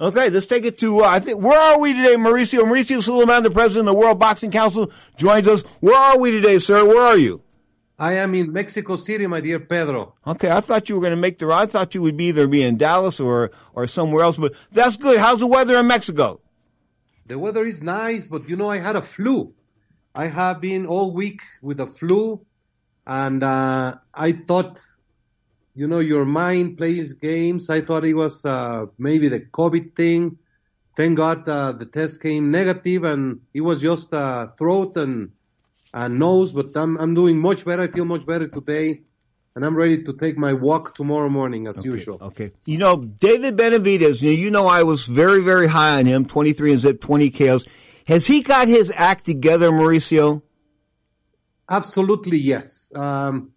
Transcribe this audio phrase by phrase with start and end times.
[0.00, 2.60] Okay, let's take it to, uh, I think, where are we today, Mauricio?
[2.60, 5.62] Mauricio Sulaimán, the president of the World Boxing Council, joins us.
[5.80, 6.86] Where are we today, sir?
[6.86, 7.42] Where are you?
[7.98, 10.14] I am in Mexico City, my dear Pedro.
[10.24, 11.64] Okay, I thought you were going to make the, ride.
[11.64, 14.96] I thought you would be either be in Dallas or, or somewhere else, but that's
[14.96, 15.18] good.
[15.18, 16.40] How's the weather in Mexico?
[17.26, 19.52] The weather is nice, but you know, I had a flu.
[20.14, 22.46] I have been all week with a flu,
[23.04, 24.80] and uh, I thought
[25.78, 27.70] you know, your mind plays games.
[27.70, 30.36] I thought it was uh, maybe the COVID thing.
[30.96, 35.30] Thank God uh, the test came negative and it was just uh, throat and,
[35.94, 37.82] and nose, but I'm, I'm doing much better.
[37.82, 39.02] I feel much better today
[39.54, 42.18] and I'm ready to take my walk tomorrow morning as okay, usual.
[42.22, 42.50] Okay.
[42.64, 46.26] You know, David Benavidez, you know, you know I was very, very high on him,
[46.26, 47.66] 23 and zip, 20 KOs.
[48.08, 50.42] Has he got his act together, Mauricio?
[51.70, 52.90] Absolutely, yes.
[52.96, 53.52] Um,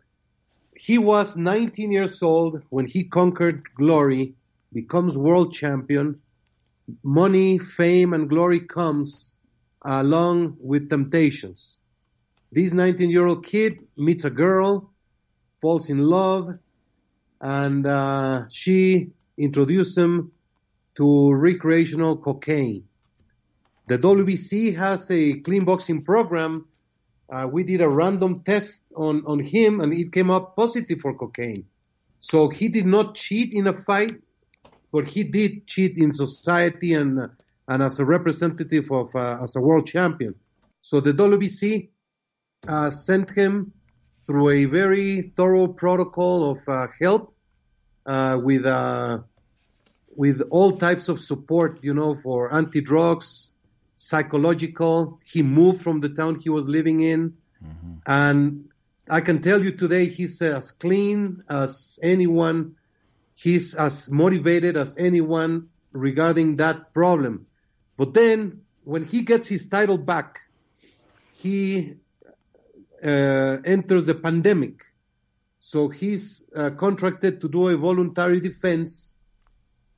[0.82, 4.34] he was 19 years old when he conquered glory,
[4.74, 6.20] becomes world champion.
[7.04, 9.38] Money, fame, and glory comes
[9.84, 11.78] along with temptations.
[12.52, 14.90] This 19 year old kid meets a girl,
[15.62, 16.58] falls in love,
[17.40, 20.32] and uh, she introduces him
[20.96, 22.88] to recreational cocaine.
[23.86, 26.66] The WBC has a clean boxing program
[27.32, 31.14] uh, we did a random test on, on him and it came up positive for
[31.14, 31.66] cocaine.
[32.20, 34.22] So he did not cheat in a fight,
[34.92, 37.30] but he did cheat in society and,
[37.68, 40.36] and as a representative of, uh, as a world champion.
[40.82, 41.90] So the WBC
[42.68, 43.72] uh, sent him
[44.28, 47.34] through a very thorough protocol of uh, help
[48.06, 49.20] uh, with, uh,
[50.16, 53.54] with all types of support, you know, for anti-drugs,
[54.02, 55.20] psychological.
[55.24, 57.38] He moved from the town he was living in.
[57.64, 57.94] Mm-hmm.
[58.08, 58.70] And
[59.08, 62.78] I can tell you today, he's as clean as anyone.
[63.36, 67.46] He's as motivated as anyone regarding that problem.
[67.96, 70.40] But then when he gets his title back,
[71.36, 71.94] he
[73.04, 74.84] uh, enters a pandemic.
[75.60, 79.16] So he's uh, contracted to do a voluntary defense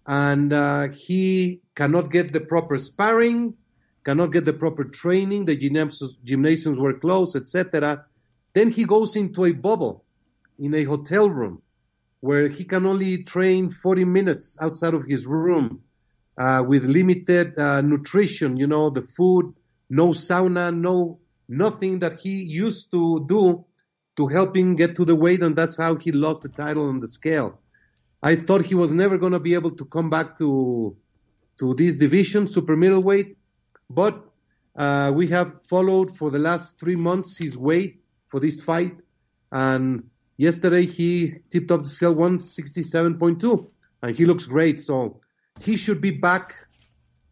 [0.05, 3.55] and uh, he cannot get the proper sparring
[4.03, 8.05] cannot get the proper training, the gymnasiums, were closed, etc.
[8.53, 10.03] Then he goes into a bubble
[10.59, 11.61] in a hotel room
[12.19, 15.81] where he can only train 40 minutes outside of his room
[16.37, 19.53] uh, with limited uh, nutrition, you know, the food,
[19.89, 23.65] no sauna, no nothing that he used to do
[24.15, 26.99] to help him get to the weight, and that's how he lost the title on
[26.99, 27.59] the scale.
[28.21, 30.95] I thought he was never going to be able to come back to
[31.59, 33.37] to this division, super middleweight.
[33.93, 34.25] But
[34.75, 38.97] uh, we have followed for the last three months his weight for this fight,
[39.51, 43.67] and yesterday he tipped up the scale 167.2,
[44.01, 44.81] and he looks great.
[44.81, 45.21] So
[45.59, 46.67] he should be back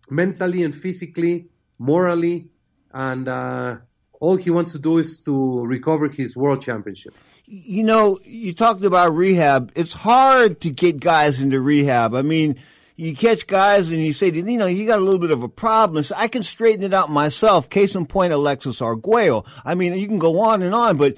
[0.10, 1.48] mentally and physically,
[1.80, 2.50] morally,
[2.94, 3.78] and uh,
[4.20, 7.16] all he wants to do is to recover his world championship.
[7.46, 9.72] You know, you talked about rehab.
[9.76, 12.14] It's hard to get guys into rehab.
[12.14, 12.58] I mean,
[13.02, 15.50] you catch guys and you say, you know, you got a little bit of a
[15.50, 16.04] problem.
[16.04, 17.68] So I can straighten it out myself.
[17.68, 19.44] Case in point, Alexis Arguello.
[19.66, 21.18] I mean, you can go on and on, but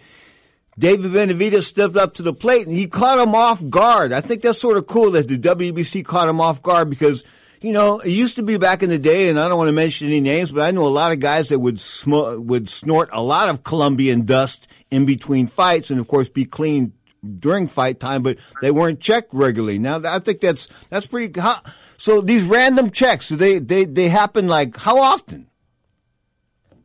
[0.80, 4.14] David Benavidez stepped up to the plate and he caught him off guard.
[4.14, 7.26] I think that's sort of cool that the WBC caught him off guard because,
[7.60, 9.74] you know, it used to be back in the day, and I don't want to
[9.74, 13.10] mention any names, but I know a lot of guys that would sm- would snort
[13.12, 18.00] a lot of Colombian dust in between fights, and of course be clean during fight
[18.00, 19.80] time, but they weren't checked regularly.
[19.80, 21.40] Now, I think that's that's pretty.
[21.40, 21.62] How,
[21.98, 25.48] so these random checks, they they they happen like how often?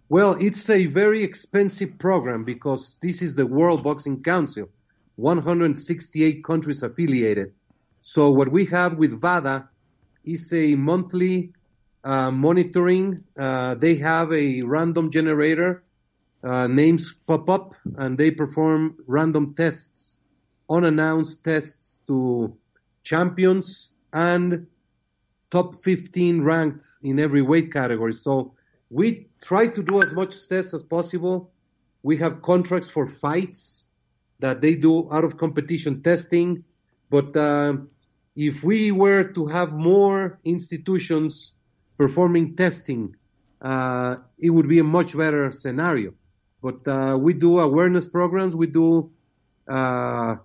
[0.08, 4.70] Well, it's a very expensive program because this is the World Boxing Council,
[5.16, 7.52] 168 countries affiliated.
[8.00, 9.68] So what we have with VADA
[10.24, 11.52] is a monthly
[12.04, 13.22] uh, monitoring.
[13.36, 15.82] Uh, they have a random generator.
[16.42, 20.20] Uh, names pop up and they perform random tests
[20.70, 22.56] unannounced tests to
[23.02, 24.66] champions and
[25.50, 28.12] top 15 ranked in every weight category.
[28.12, 28.54] So
[28.90, 31.50] we try to do as much tests as possible.
[32.02, 33.90] We have contracts for fights
[34.40, 36.64] that they do out of competition testing.
[37.10, 37.74] But uh,
[38.36, 41.54] if we were to have more institutions
[41.96, 43.16] performing testing,
[43.60, 46.14] uh, it would be a much better scenario.
[46.62, 48.54] But uh, we do awareness programs.
[48.54, 49.10] We do
[49.68, 50.36] uh,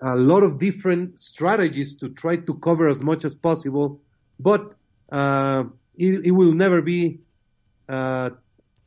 [0.00, 4.00] a lot of different strategies to try to cover as much as possible,
[4.38, 4.74] but
[5.10, 5.64] uh,
[5.96, 7.20] it, it, will never be
[7.88, 8.30] uh,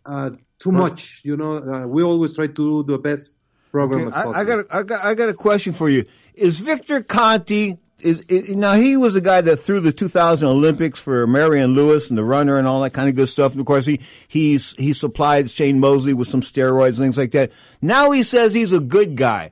[0.06, 0.30] uh,
[0.60, 1.22] too much.
[1.24, 3.38] You know, uh, we always try to do the best
[3.72, 4.36] program okay, as possible.
[4.36, 6.06] I, I, got a, I got I got a question for you.
[6.34, 11.00] Is Victor Conte is, is, now he was a guy that threw the 2000 Olympics
[11.00, 13.52] for Marion Lewis and the runner and all that kind of good stuff.
[13.52, 17.31] And of course, he he's he supplied Shane Mosley with some steroids and things like
[17.31, 17.52] that.
[17.81, 19.52] Now he says he's a good guy.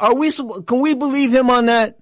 [0.00, 0.32] Are we?
[0.32, 1.98] Can we believe him on that?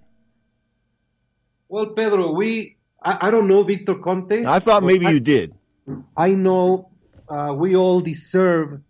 [1.68, 4.44] Well, Pedro, we I, I don't know Victor Conte.
[4.44, 5.54] I thought maybe I, you did.
[6.16, 6.90] I know
[7.28, 8.80] uh, we all deserve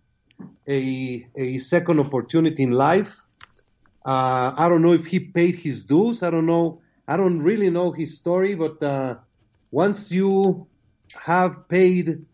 [0.69, 3.13] a a second opportunity in life.
[4.05, 6.23] Uh, I don't know if he paid his dues.
[6.23, 9.17] I don't know I don't really know his story, but uh,
[9.71, 10.67] once you
[11.15, 12.25] have paid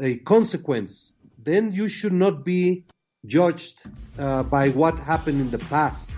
[0.00, 2.84] a consequence, then you should not be
[3.24, 3.82] judged
[4.18, 6.16] uh, by what happened in the past.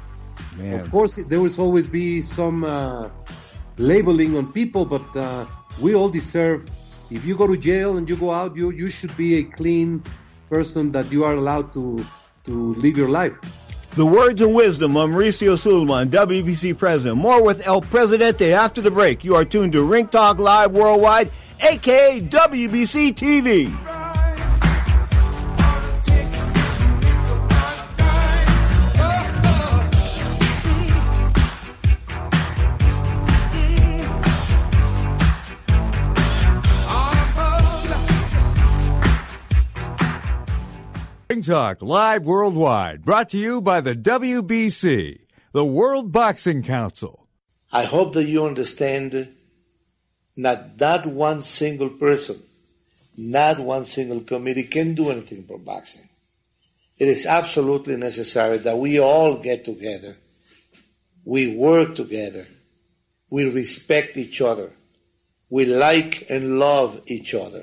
[0.56, 0.80] Man.
[0.80, 3.10] Of course, there will always be some uh,
[3.76, 5.46] labeling on people, but uh,
[5.80, 6.68] we all deserve.
[7.10, 10.02] If you go to jail and you go out, you you should be a clean
[10.50, 12.04] person that you are allowed to
[12.44, 13.34] to live your life.
[13.92, 17.18] The words and wisdom of Mauricio Sulaiman, WBC president.
[17.18, 19.24] More with El Presidente after the break.
[19.24, 21.30] You are tuned to Ring Talk Live Worldwide,
[21.60, 23.97] aka WBC TV.
[41.30, 45.18] Ring Talk live worldwide, brought to you by the WBC,
[45.52, 47.28] the World Boxing Council.
[47.70, 49.12] I hope that you understand
[50.38, 52.42] that not one single person,
[53.18, 56.08] not one single committee can do anything for boxing.
[56.98, 60.16] It is absolutely necessary that we all get together.
[61.26, 62.46] We work together.
[63.28, 64.70] We respect each other.
[65.50, 67.62] We like and love each other.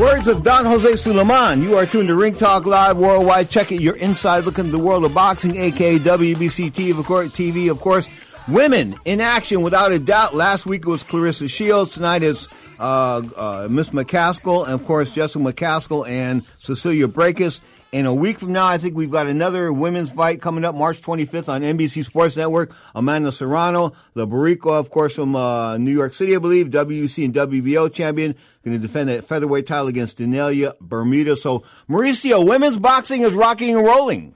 [0.00, 1.60] Words of Don Jose Sulaiman.
[1.60, 3.50] You are tuned to Ring Talk Live Worldwide.
[3.50, 3.82] Check it.
[3.82, 8.08] You're inside looking at the world of boxing, aka WBC TV, of course.
[8.48, 10.34] Women in action, without a doubt.
[10.34, 11.92] Last week it was Claressa Shields.
[11.92, 12.48] Tonight is
[12.78, 17.60] uh, uh, Miss McCaskill, and of course Jessica McCaskill and Cecilia Braekhus.
[17.92, 21.02] In a week from now, I think we've got another women's fight coming up March
[21.02, 22.72] 25th on NBC Sports Network.
[22.94, 27.34] Amanda Serrano, the Boricua, of course, from uh, New York City, I believe, WBC and
[27.34, 31.34] WBO champion, going to defend a featherweight title against Danelia Bermuda.
[31.34, 34.34] So, Mauricio, women's boxing is rocking and rolling.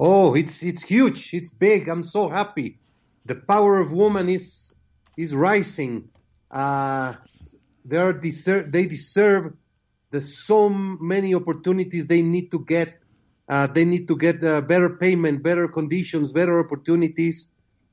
[0.00, 1.34] Oh, it's it's huge.
[1.34, 1.90] It's big.
[1.90, 2.78] I'm so happy.
[3.26, 4.74] The power of woman is
[5.18, 6.08] is rising.
[6.50, 7.14] Uh,
[7.84, 9.52] they deserve they deserve
[10.16, 12.98] there's so many opportunities they need to get.
[13.46, 17.48] Uh, they need to get uh, better payment, better conditions, better opportunities.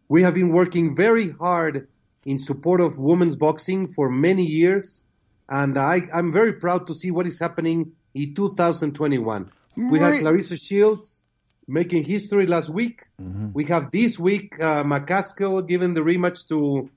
[0.07, 1.89] We have been working very hard
[2.25, 5.03] in support of women's boxing for many years,
[5.49, 9.51] and I, am very proud to see what is happening in 2021.
[9.75, 9.91] Right.
[9.91, 11.25] We had Claressa Shields
[11.67, 13.05] making history last week.
[13.21, 13.49] Mm-hmm.
[13.53, 16.89] We have this week uh, McCaskill giving the rematch to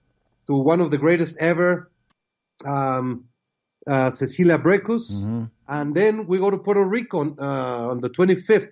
[0.47, 1.91] to one of the greatest ever.
[2.65, 3.25] Um,
[3.87, 5.13] uh, Cecilia Braekhus.
[5.13, 5.45] mm-hmm.
[5.69, 8.69] and then we go to Puerto Rico on, uh, on the 25th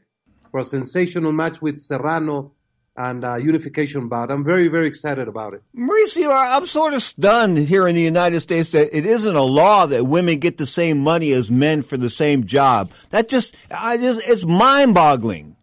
[0.50, 2.52] for a sensational match with Serrano
[2.96, 4.31] and uh, unification bout.
[4.31, 5.62] I'm very, very excited about it.
[5.76, 9.87] Mauricio, I'm sort of stunned here in the United States that it isn't a law
[9.87, 12.93] that women get the same money as men for the same job.
[13.11, 15.56] That just, I just it's mind-boggling.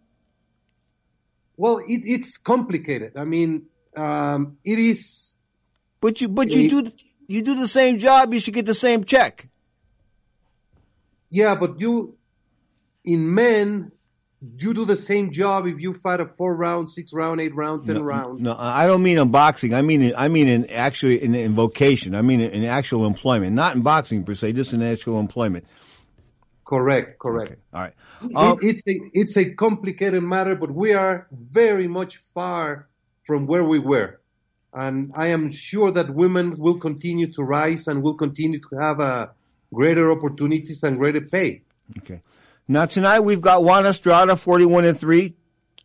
[1.56, 3.16] Well, it, it's complicated.
[3.16, 3.66] I mean,
[3.96, 5.36] um, it is.
[6.00, 6.92] But you, but you do
[7.32, 9.48] you do the same job, you should get the same check.
[11.30, 12.18] Yeah, but you,
[13.04, 13.90] in men,
[14.58, 17.86] you do the same job if you fight a four round, six round, eight round,
[17.86, 18.40] ten no, round.
[18.40, 19.72] No, I don't mean in boxing.
[19.72, 22.14] I mean, in, I mean in actually in, in vocation.
[22.14, 25.64] I mean in, in, actual employment, not in boxing per se, just in actual employment.
[26.66, 27.52] Correct, correct.
[27.52, 27.60] Okay.
[27.72, 27.94] All right.
[28.34, 32.88] Um, it, it's a it's a complicated matter, but we are very much far
[33.24, 34.20] from where we were
[34.74, 39.00] and I am sure that women will continue to rise and will continue to have
[39.00, 39.28] uh,
[39.72, 41.62] greater opportunities and greater pay.
[41.98, 42.20] Okay.
[42.68, 45.34] Now tonight we've got Juan Estrada, 41 and 3,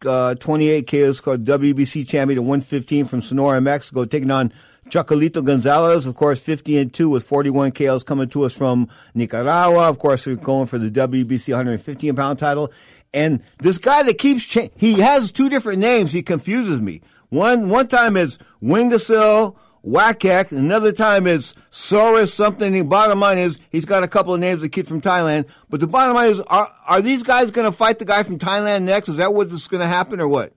[0.05, 4.53] uh, 28 KOs called WBC champion at 115 from Sonora, Mexico, taking on
[4.89, 9.89] Chocolatito Gonzalez, of course, 50 and 2 with 41 KOs coming to us from Nicaragua.
[9.89, 12.71] Of course, we're going for the WBC 115 pound title.
[13.13, 16.13] And this guy that keeps, cha- he has two different names.
[16.13, 17.01] He confuses me.
[17.29, 19.55] One one time it's Wingasil,
[19.85, 20.51] Wakek.
[20.51, 22.71] Another time it's Soros something.
[22.71, 25.45] The bottom line is he's got a couple of names, a kid from Thailand.
[25.69, 28.39] But the bottom line is, are are these guys going to fight the guy from
[28.39, 29.09] Thailand next?
[29.09, 30.53] Is that what's going to happen or what?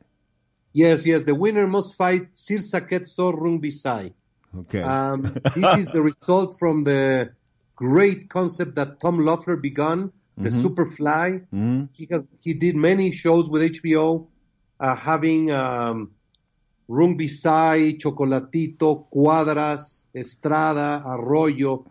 [0.72, 1.24] Yes, yes.
[1.24, 4.12] The winner must fight Srisaket Sor Rungvisai.
[4.56, 4.82] Okay.
[4.82, 5.22] Um,
[5.56, 7.32] this is the result from the
[7.74, 10.66] great concept that Tom Loeffler began, the mm-hmm.
[10.66, 11.40] Superfly.
[11.52, 11.84] Mm-hmm.
[11.92, 14.28] He has he did many shows with HBO,
[14.78, 16.12] uh, having um,
[16.90, 21.84] Rungvisai, Chocolatito, Cuadras, Estrada, Arroyo.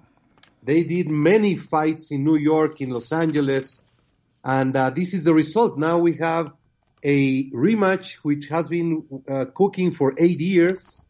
[0.61, 3.81] They did many fights in New York, in Los Angeles,
[4.43, 5.77] and uh, this is the result.
[5.77, 6.51] Now we have
[7.01, 11.05] a rematch which has been uh, cooking for eight years,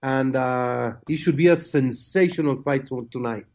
[0.00, 3.46] and uh, it should be a sensational fight to- tonight.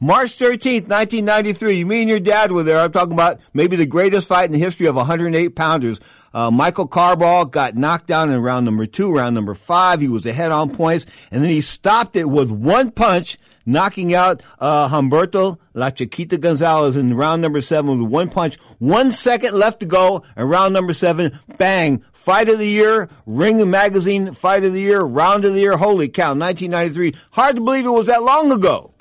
[0.00, 1.84] March 13th, 1993.
[1.84, 2.80] Me and your dad were there.
[2.80, 6.00] I'm talking about maybe the greatest fight in the history of 108 pounders.
[6.34, 10.00] Uh, Michael Carbajal got knocked down in round number two, round number five.
[10.00, 14.42] He was ahead on points, and then he stopped it with one punch, knocking out
[14.58, 18.56] uh, Humberto La Chiquita Gonzalez in round number seven with one punch.
[18.80, 22.02] One second left to go, and round number seven, bang!
[22.12, 25.76] Fight of the year, Ring Magazine Fight of the Year, Round of the Year.
[25.76, 26.34] Holy cow!
[26.34, 27.14] 1993.
[27.30, 28.92] Hard to believe it was that long ago.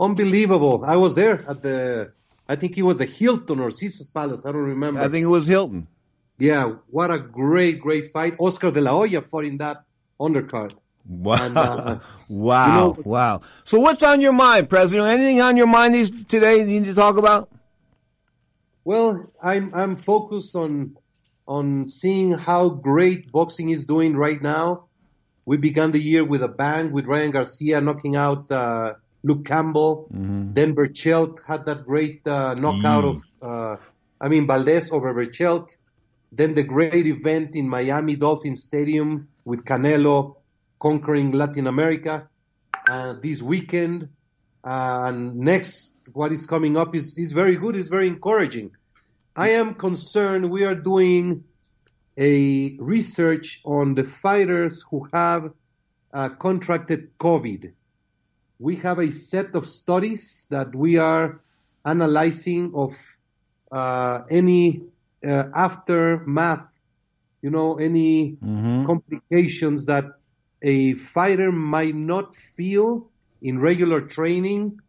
[0.00, 0.82] Unbelievable.
[0.84, 2.12] I was there at the,
[2.48, 4.44] I think it was the Hilton or Caesar's Palace.
[4.44, 5.00] I don't remember.
[5.00, 5.86] I think it was Hilton.
[6.40, 8.34] Yeah, what a great, great fight.
[8.38, 9.84] Oscar de la Hoya fought in that
[10.18, 10.74] undercard.
[11.06, 11.34] Wow.
[11.44, 12.66] And, uh, wow.
[12.66, 13.40] you know- wow.
[13.64, 15.08] So what's on your mind, President?
[15.08, 17.48] Anything on your mind these, today you need to talk about?
[18.84, 20.96] Well, I'm I'm focused on
[21.46, 24.84] on seeing how great boxing is doing right now.
[25.44, 30.06] We began the year with a bang with Ryan Garcia knocking out uh, Luke Campbell.
[30.10, 33.76] Then Berchelt had that great uh, knockout of, uh,
[34.20, 35.76] I mean, Valdez over Berchelt.
[36.32, 40.36] Then the great event in Miami Dolphin Stadium with Canelo
[40.78, 42.28] conquering Latin America.
[42.88, 44.08] Uh, this weekend,
[44.64, 48.70] uh, and next, what is coming up is, is very good, is very encouraging.
[49.36, 51.44] I am concerned we are doing
[52.16, 55.52] a research on the fighters who have
[56.12, 57.72] uh, contracted COVID.
[58.58, 61.40] We have a set of studies that we are
[61.84, 62.96] analyzing of
[63.72, 64.82] uh, any
[65.26, 66.66] uh, aftermath,
[67.42, 68.36] you know, any
[68.86, 70.04] complications that
[70.62, 73.10] a fighter might not feel
[73.42, 74.80] in regular training,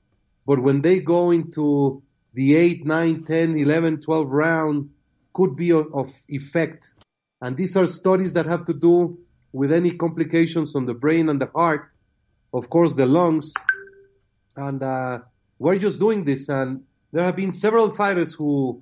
[0.45, 2.01] but when they go into
[2.33, 4.89] the 8, 9, 10, 11, 12 round
[5.33, 6.91] could be of, of effect.
[7.41, 9.19] And these are studies that have to do
[9.53, 11.91] with any complications on the brain and the heart,
[12.53, 13.53] of course, the lungs.
[14.55, 15.19] And uh,
[15.59, 16.49] we're just doing this.
[16.49, 18.81] And there have been several fighters who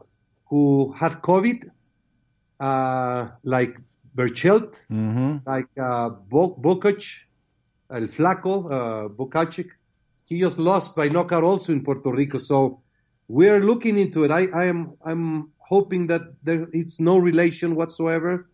[0.50, 1.70] who had COVID,
[2.60, 3.78] uh, like
[4.16, 4.76] Berchelt,
[5.46, 7.04] like uh, Bo- Bokac,
[7.92, 9.70] El Flaco, uh, Bokacic.
[10.26, 12.38] He just lost by knockout also in Puerto Rico.
[12.38, 12.82] So
[13.28, 14.32] we're looking into it.
[14.32, 18.50] I, I am I'm hoping that there it's no relation whatsoever,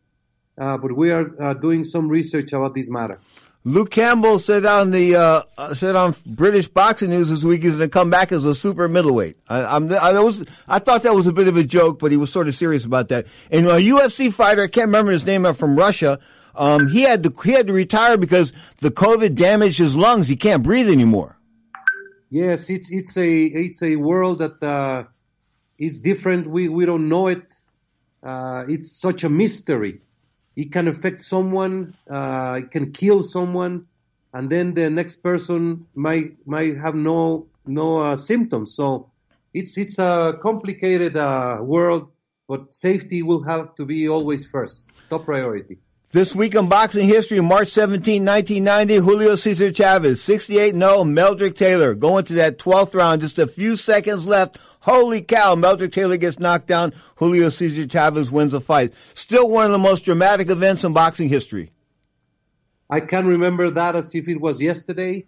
[0.59, 3.19] uh, but we are uh, doing some research about this matter.
[3.67, 7.71] Luke Campbell said on the uh, uh, said on British Boxing News this week he's
[7.71, 9.37] going to come back as a super middleweight.
[9.49, 12.17] I, I'm I was I thought that was a bit of a joke, but he
[12.17, 13.25] was sort of serious about that.
[13.49, 16.19] And a UFC fighter, I can't remember his name, uh, from Russia.
[16.53, 20.27] Um, he had to he had to retire because the COVID damaged his lungs.
[20.27, 21.35] He can't breathe anymore.
[22.29, 25.05] Yes, it's it's a it's a world that uh,
[25.79, 26.45] is different.
[26.45, 27.51] We we don't know it.
[28.21, 30.01] Uh, it's such a mystery.
[30.55, 31.93] It can affect someone.
[32.09, 33.85] Uh, it can kill someone,
[34.33, 38.73] and then the next person might might have no no uh, symptoms.
[38.75, 39.11] So
[39.53, 42.11] it's it's a complicated uh, world,
[42.47, 45.79] but safety will have to be always first, top priority.
[46.15, 52.23] This week in boxing history, March 17, 1990, Julio Cesar Chavez, 68-0, Meldrick Taylor, going
[52.23, 54.57] to that 12th round, just a few seconds left.
[54.79, 58.93] Holy cow, Meldrick Taylor gets knocked down, Julio Cesar Chavez wins the fight.
[59.13, 61.69] Still one of the most dramatic events in boxing history.
[62.89, 65.25] I can remember that as if it was yesterday.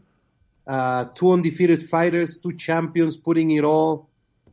[0.65, 4.08] Uh, two undefeated fighters, two champions putting it all.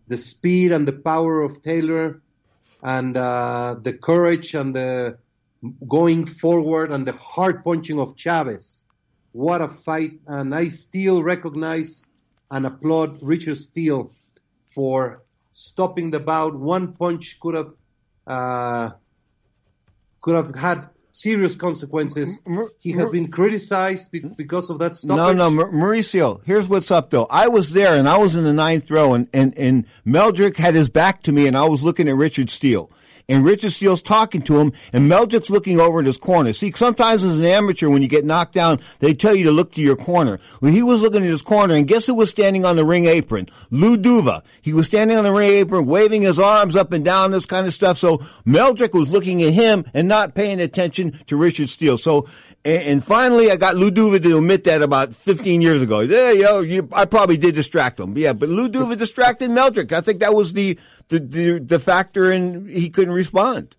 [0.08, 2.22] The speed and the power of Taylor,
[2.82, 5.18] and uh, the courage and the
[5.88, 8.84] going forward and the hard punching of Chavez.
[9.32, 10.20] What a fight!
[10.26, 12.06] And I still recognize
[12.50, 14.12] and applaud Richard Steele
[14.66, 16.54] for stopping the bout.
[16.54, 17.72] One punch could have
[18.26, 18.90] uh,
[20.20, 22.40] could have had serious consequences.
[22.78, 25.36] He has been criticized be- because of that No, stoppage.
[25.36, 27.26] no, Mar- Mauricio, here's what's up though.
[27.30, 30.74] I was there and I was in the ninth row and, and, and Meldrick had
[30.74, 32.90] his back to me and I was looking at Richard Steele.
[33.28, 36.52] And Richard Steele's talking to him and Meldrick's looking over in his corner.
[36.52, 39.72] See, sometimes as an amateur, when you get knocked down, they tell you to look
[39.72, 40.40] to your corner.
[40.60, 43.06] When he was looking at his corner and guess who was standing on the ring
[43.06, 43.48] apron?
[43.70, 44.42] Lou Duva.
[44.60, 47.66] He was standing on the ring apron, waving his arms up and down, this kind
[47.66, 47.96] of stuff.
[47.96, 51.96] So Meldrick was looking at him and not paying attention to Richard Steele.
[51.96, 52.28] So
[52.64, 56.00] and, and finally, I got Lou Duva to admit that about 15 years ago.
[56.00, 58.16] Yeah, yo, you, I probably did distract him.
[58.16, 59.92] Yeah, but Lou Duva distracted Meldrick.
[59.92, 60.78] I think that was the,
[61.08, 63.76] the, the, the factor and he couldn't respond.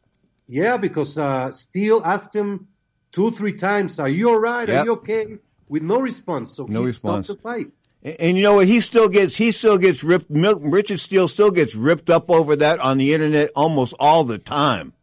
[0.48, 2.68] Yeah, because uh, Steele asked him
[3.12, 4.00] two, three times.
[4.00, 4.68] Are you all right?
[4.68, 4.82] Yep.
[4.82, 5.38] Are you okay?
[5.68, 6.52] With no response.
[6.56, 7.26] So No he response.
[7.26, 7.68] stopped the fight.
[8.04, 8.68] And, and you know what?
[8.68, 10.28] He still gets he still gets ripped.
[10.30, 14.94] Richard Steele still gets ripped up over that on the internet almost all the time.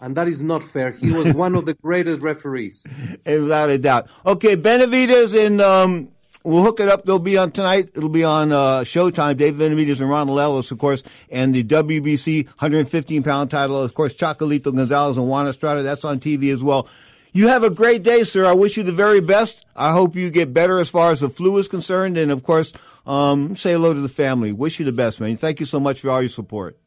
[0.00, 0.90] And that is not fair.
[0.92, 2.86] He was one of the greatest referees.
[3.24, 4.08] without a doubt.
[4.24, 6.08] Okay, Benavidez and um,
[6.44, 7.04] we'll hook it up.
[7.04, 7.90] They'll be on tonight.
[7.94, 9.36] It'll be on uh, Showtime.
[9.36, 14.14] Dave Benavidez and Ronald Ellis, of course, and the WBC 115 pound title, of course,
[14.14, 15.82] Chocolatito Gonzalez and Juan Estrada.
[15.82, 16.88] That's on TV as well.
[17.32, 18.46] You have a great day, sir.
[18.46, 19.66] I wish you the very best.
[19.74, 22.72] I hope you get better as far as the flu is concerned, and of course,
[23.06, 24.52] um, say hello to the family.
[24.52, 25.36] Wish you the best, man.
[25.36, 26.78] Thank you so much for all your support.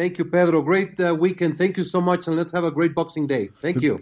[0.00, 0.62] Thank you, Pedro.
[0.62, 1.58] Great uh, weekend.
[1.58, 3.50] Thank you so much, and let's have a great Boxing Day.
[3.60, 3.98] Thank you.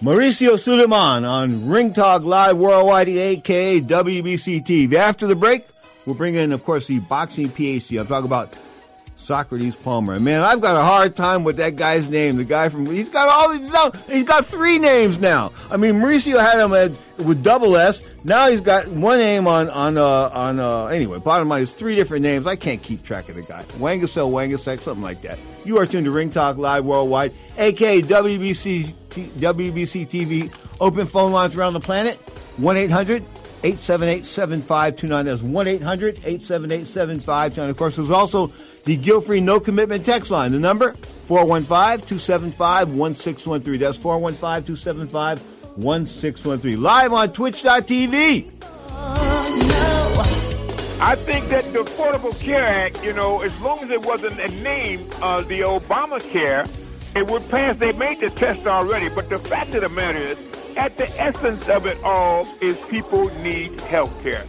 [0.00, 4.94] Mauricio Sulaiman on Ring Talk Live Worldwide, aka WBC TV.
[4.94, 5.66] After the break,
[6.06, 7.98] we'll bring in, of course, the boxing PhD.
[7.98, 8.56] I'll talk about
[9.28, 10.14] Socrates Palmer.
[10.14, 12.38] And man, I've got a hard time with that guy's name.
[12.38, 13.92] The guy from he's got all these now.
[14.08, 15.52] He's got three names now.
[15.70, 16.92] I mean, Mauricio had him at,
[17.22, 18.02] with double S.
[18.24, 21.18] Now he's got one name on on uh, on uh, anyway.
[21.18, 22.46] Bottom line is three different names.
[22.46, 23.62] I can't keep track of the guy.
[23.76, 25.38] Wangasel, Wangasek, something like that.
[25.66, 30.54] You are tuned to Ring Talk Live Worldwide, aka WBC T- WBC TV.
[30.80, 32.16] Open phone lines around the planet.
[32.56, 33.22] One 800
[33.62, 35.24] 878 7529.
[35.26, 37.70] That's 1 800 878 7529.
[37.70, 38.52] Of course, there's also
[38.88, 40.52] the guilt free no commitment text line.
[40.52, 43.80] The number 415 275 1613.
[43.80, 45.40] That's 415 275
[45.76, 46.82] 1613.
[46.82, 48.50] Live on twitch.tv.
[51.00, 54.48] I think that the Affordable Care Act, you know, as long as it wasn't a
[54.62, 56.66] name, uh, the Obamacare,
[57.14, 57.76] it would pass.
[57.76, 60.38] They made the test already, but the fact of the matter is,
[60.78, 64.44] at the essence of it all, is people need health care.